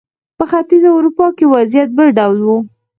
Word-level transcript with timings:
په 0.37 0.43
ختیځه 0.51 0.89
اروپا 0.97 1.27
کې 1.37 1.45
وضعیت 1.53 1.89
بل 1.97 2.07
ډول 2.17 2.39
و. 2.43 2.49